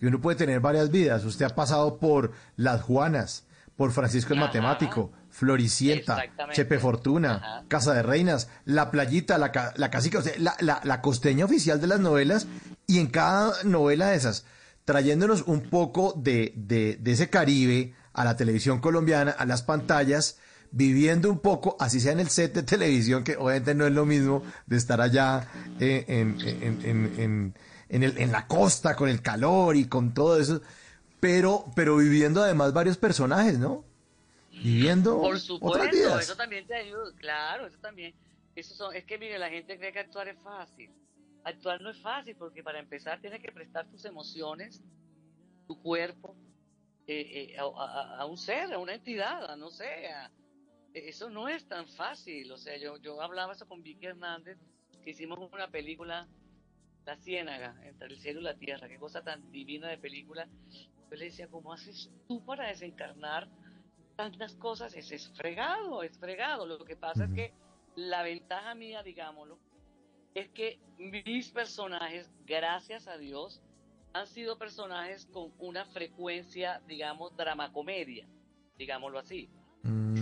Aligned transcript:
Y 0.00 0.06
uno 0.06 0.20
puede 0.20 0.36
tener 0.36 0.60
varias 0.60 0.90
vidas. 0.90 1.24
Usted 1.24 1.44
ha 1.46 1.54
pasado 1.54 1.98
por 1.98 2.32
Las 2.56 2.82
Juanas, 2.82 3.44
por 3.76 3.92
Francisco 3.92 4.32
el 4.32 4.38
Ajá. 4.38 4.46
Matemático, 4.48 5.12
Floricienta. 5.30 6.22
Chepe 6.52 6.78
Fortuna, 6.78 7.34
Ajá. 7.36 7.64
Casa 7.68 7.92
de 7.94 8.02
Reinas, 8.02 8.48
La 8.64 8.90
Playita, 8.90 9.36
La, 9.38 9.52
ca- 9.52 9.72
la 9.76 9.90
Casica, 9.90 10.18
o 10.18 10.22
sea, 10.22 10.32
la, 10.38 10.56
la, 10.60 10.80
la 10.84 11.00
costeña 11.02 11.44
oficial 11.44 11.80
de 11.80 11.86
las 11.86 12.00
novelas. 12.00 12.46
Y 12.86 12.98
en 12.98 13.08
cada 13.08 13.62
novela 13.64 14.08
de 14.08 14.16
esas, 14.16 14.44
trayéndonos 14.84 15.42
un 15.42 15.62
poco 15.70 16.14
de, 16.16 16.52
de, 16.56 16.96
de 17.00 17.12
ese 17.12 17.28
Caribe 17.30 17.94
a 18.12 18.24
la 18.24 18.36
televisión 18.36 18.80
colombiana, 18.80 19.30
a 19.32 19.44
las 19.46 19.62
pantallas, 19.62 20.38
viviendo 20.72 21.30
un 21.30 21.38
poco, 21.40 21.76
así 21.80 22.00
sea 22.00 22.12
en 22.12 22.20
el 22.20 22.28
set 22.28 22.54
de 22.54 22.62
televisión, 22.62 23.22
que 23.24 23.36
obviamente 23.36 23.74
no 23.74 23.86
es 23.86 23.92
lo 23.92 24.06
mismo 24.06 24.42
de 24.66 24.76
estar 24.76 25.00
allá 25.00 25.46
eh, 25.78 26.04
en, 26.08 26.36
en, 26.40 26.80
en, 26.84 27.14
en, 27.20 27.54
en 27.90 28.04
el, 28.04 28.18
en 28.18 28.32
la 28.32 28.46
costa 28.48 28.96
con 28.96 29.08
el 29.10 29.22
calor 29.22 29.76
y 29.76 29.86
con 29.88 30.14
todo 30.14 30.40
eso, 30.40 30.62
pero, 31.20 31.66
pero 31.76 31.96
viviendo 31.98 32.42
además 32.42 32.72
varios 32.74 32.98
personajes, 32.98 33.58
¿no? 33.58 33.84
Viviendo 34.62 35.18
Por 35.20 35.38
otras 35.60 35.86
supuesto, 35.86 35.92
vidas. 35.92 36.24
eso 36.24 36.36
también 36.36 36.66
te 36.66 36.74
ayuda, 36.74 37.12
claro, 37.16 37.66
eso 37.66 37.78
también. 37.78 38.14
Eso 38.54 38.74
son, 38.74 38.94
es 38.94 39.04
que 39.04 39.18
mire, 39.18 39.38
la 39.38 39.50
gente 39.50 39.78
cree 39.78 39.92
que 39.92 40.00
actuar 40.00 40.28
es 40.28 40.38
fácil. 40.42 40.90
Actuar 41.44 41.80
no 41.80 41.90
es 41.90 42.00
fácil 42.00 42.36
porque 42.36 42.62
para 42.62 42.78
empezar 42.78 43.20
tienes 43.20 43.40
que 43.42 43.52
prestar 43.52 43.86
tus 43.88 44.04
emociones, 44.04 44.82
tu 45.68 45.80
cuerpo, 45.82 46.36
eh, 47.06 47.52
eh, 47.54 47.58
a, 47.58 47.64
a- 47.64 48.18
a 48.22 48.26
un 48.26 48.38
ser, 48.38 48.72
a 48.72 48.78
una 48.78 48.94
entidad, 48.94 49.50
a 49.50 49.56
no 49.56 49.70
sé. 49.70 50.08
a- 50.08 50.30
eso 50.94 51.30
no 51.30 51.48
es 51.48 51.66
tan 51.68 51.88
fácil. 51.88 52.50
O 52.52 52.58
sea, 52.58 52.76
yo, 52.78 52.96
yo 52.98 53.20
hablaba 53.22 53.52
eso 53.54 53.66
con 53.68 53.82
Vicky 53.82 54.06
Hernández, 54.06 54.58
que 55.04 55.10
hicimos 55.10 55.38
una 55.52 55.68
película, 55.70 56.28
La 57.10 57.16
Ciénaga, 57.16 57.74
entre 57.82 58.06
el 58.06 58.20
cielo 58.20 58.38
y 58.38 58.44
la 58.44 58.54
tierra. 58.54 58.88
Qué 58.88 58.96
cosa 58.96 59.20
tan 59.20 59.50
divina 59.50 59.88
de 59.88 59.98
película. 59.98 60.46
Yo 61.10 61.16
le 61.16 61.24
decía, 61.24 61.48
¿cómo 61.48 61.72
haces 61.72 62.08
tú 62.28 62.44
para 62.44 62.68
desencarnar 62.68 63.48
tantas 64.14 64.54
cosas? 64.54 64.94
Es, 64.94 65.10
es 65.10 65.28
fregado, 65.34 66.04
es 66.04 66.16
fregado. 66.20 66.66
Lo 66.66 66.84
que 66.84 66.94
pasa 66.94 67.24
es 67.24 67.32
que 67.32 67.52
la 67.96 68.22
ventaja 68.22 68.76
mía, 68.76 69.02
digámoslo, 69.02 69.58
es 70.34 70.50
que 70.50 70.78
mis 70.98 71.50
personajes, 71.50 72.30
gracias 72.46 73.08
a 73.08 73.18
Dios, 73.18 73.60
han 74.12 74.28
sido 74.28 74.56
personajes 74.56 75.26
con 75.32 75.52
una 75.58 75.86
frecuencia, 75.86 76.80
digamos, 76.86 77.36
dramacomedia, 77.36 78.28
digámoslo 78.78 79.18
así. 79.18 79.50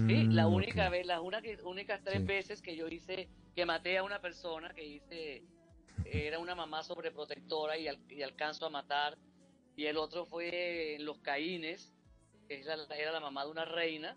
Sí, 0.07 0.27
la 0.31 0.49
Mm, 0.49 0.55
única 0.55 0.87
ok. 0.87 0.93
vez, 0.93 1.07
las 1.07 1.21
una- 1.21 1.43
únicas 1.65 2.03
tres 2.03 2.21
Sí. 2.21 2.27
veces 2.27 2.63
que 2.63 2.75
yo 2.75 2.89
hice, 2.89 3.29
que 3.55 3.67
maté 3.67 3.99
a 3.99 4.05
una 4.05 4.23
persona, 4.23 4.73
que 4.73 4.87
hice, 4.87 5.43
era 6.05 6.39
una 6.39 6.55
mamá 6.55 6.83
sobreprotectora 6.83 7.77
y, 7.79 7.89
al- 7.89 8.01
y 8.11 8.23
alcanzo 8.23 8.67
a 8.67 8.71
matar, 8.71 9.17
y 9.77 9.87
el 9.87 9.97
otro 9.97 10.27
fue 10.27 10.95
en 10.97 11.05
Los 11.05 11.19
Caínes, 11.19 11.93
que 12.49 12.61
es 12.61 12.67
la- 12.67 12.85
era 12.97 13.13
la 13.13 13.21
mamá 13.21 13.45
de 13.45 13.51
una 13.51 13.65
reina. 13.65 14.17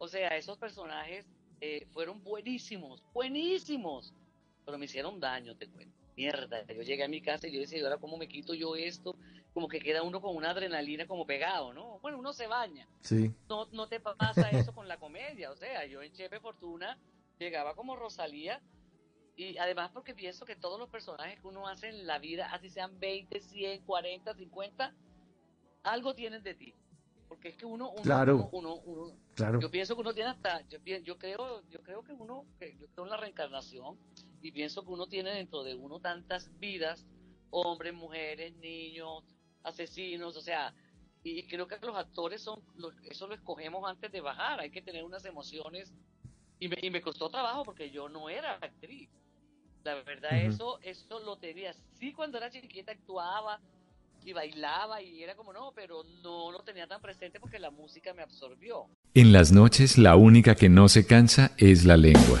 O 0.00 0.06
sea, 0.06 0.28
esos 0.36 0.56
personajes 0.58 1.26
eh, 1.60 1.86
fueron 1.90 2.22
buenísimos, 2.22 3.02
buenísimos, 3.12 4.14
pero 4.64 4.78
me 4.78 4.84
hicieron 4.84 5.18
daño, 5.18 5.56
te 5.56 5.66
cuento. 5.68 5.96
Mierda, 6.16 6.64
yo 6.66 6.82
llegué 6.82 7.02
a 7.02 7.08
mi 7.08 7.20
casa 7.20 7.48
y 7.48 7.52
yo 7.52 7.60
decía, 7.60 7.78
¿y 7.78 7.82
ahora 7.82 7.98
cómo 7.98 8.16
me 8.16 8.28
quito 8.28 8.54
yo 8.54 8.76
esto? 8.76 9.16
Como 9.52 9.66
que 9.66 9.80
queda 9.80 10.02
uno 10.04 10.20
con 10.20 10.36
una 10.36 10.50
adrenalina 10.50 11.06
como 11.08 11.26
pegado, 11.26 11.72
¿no? 11.72 11.98
Bueno, 11.98 12.18
uno 12.18 12.32
se 12.32 12.46
baña 12.46 12.86
Sí. 13.00 13.32
no, 13.48 13.66
no 13.72 13.88
te 13.88 13.98
pasa 13.98 14.50
eso 14.50 14.72
con 14.72 14.86
la 14.86 14.98
comedia. 14.98 15.50
O 15.50 15.56
sea, 15.56 15.84
yo 15.86 16.00
en 16.02 16.12
Chepe 16.12 16.38
Fortuna 16.38 16.96
llegaba 17.40 17.74
como 17.74 17.96
Rosalía 17.96 18.60
y 19.38 19.56
además 19.56 19.92
porque 19.92 20.14
pienso 20.14 20.44
que 20.44 20.56
todos 20.56 20.80
los 20.80 20.88
personajes 20.90 21.40
que 21.40 21.46
uno 21.46 21.68
hace 21.68 21.88
en 21.88 22.08
la 22.08 22.18
vida, 22.18 22.52
así 22.52 22.68
sean 22.68 22.98
20, 22.98 23.38
100, 23.40 23.82
40, 23.82 24.34
50, 24.34 24.92
algo 25.84 26.12
tienen 26.12 26.42
de 26.42 26.54
ti. 26.54 26.74
Porque 27.28 27.50
es 27.50 27.56
que 27.56 27.64
uno, 27.64 27.90
uno, 27.92 28.02
Claro. 28.02 28.48
uno, 28.52 28.74
uno- 28.74 29.04
uno- 29.06 29.18
Claro. 29.36 29.60
yo 29.60 29.70
pienso 29.70 29.94
que 29.94 30.00
uno 30.00 30.12
tiene 30.12 30.30
hasta, 30.30 30.66
yo, 30.68 30.78
yo 30.80 31.18
creo, 31.18 31.62
yo 31.68 31.80
creo 31.84 32.02
que 32.02 32.12
uno, 32.12 32.46
que 32.58 32.76
yo 32.78 32.88
creo 32.88 33.04
en 33.04 33.10
la 33.10 33.16
reencarnación 33.16 33.96
y 34.42 34.50
pienso 34.50 34.82
que 34.84 34.90
uno 34.90 35.06
tiene 35.06 35.30
dentro 35.30 35.62
de 35.62 35.76
uno 35.76 36.00
tantas 36.00 36.50
vidas, 36.58 37.06
hombres, 37.50 37.94
mujeres, 37.94 38.56
niños, 38.56 39.22
asesinos, 39.62 40.36
o 40.36 40.40
sea, 40.40 40.74
y 41.22 41.46
creo 41.46 41.68
que 41.68 41.78
los 41.86 41.96
actores 41.96 42.42
son, 42.42 42.60
los- 42.74 42.94
eso 43.04 43.28
lo 43.28 43.36
escogemos 43.36 43.88
antes 43.88 44.10
de 44.10 44.20
bajar, 44.20 44.58
hay 44.58 44.70
que 44.72 44.82
tener 44.82 45.04
unas 45.04 45.24
emociones 45.24 45.92
y 46.58 46.66
me, 46.66 46.76
y 46.82 46.90
me 46.90 47.00
costó 47.00 47.30
trabajo 47.30 47.62
porque 47.62 47.92
yo 47.92 48.08
no 48.08 48.28
era 48.28 48.54
actriz. 48.54 49.08
La 49.84 49.94
verdad, 49.94 50.36
eso, 50.38 50.78
eso 50.82 51.20
lo 51.20 51.36
tenía. 51.36 51.72
Sí, 51.98 52.12
cuando 52.12 52.38
era 52.38 52.50
chiquita 52.50 52.92
actuaba 52.92 53.60
y 54.24 54.32
bailaba 54.32 55.00
y 55.00 55.22
era 55.22 55.34
como 55.34 55.52
no, 55.52 55.72
pero 55.74 56.02
no 56.22 56.52
lo 56.52 56.60
tenía 56.60 56.86
tan 56.86 57.00
presente 57.00 57.40
porque 57.40 57.58
la 57.58 57.70
música 57.70 58.12
me 58.12 58.22
absorbió. 58.22 58.86
En 59.14 59.32
las 59.32 59.52
noches 59.52 59.96
la 59.96 60.16
única 60.16 60.54
que 60.54 60.68
no 60.68 60.88
se 60.88 61.06
cansa 61.06 61.52
es 61.56 61.84
la 61.84 61.96
lengua. 61.96 62.40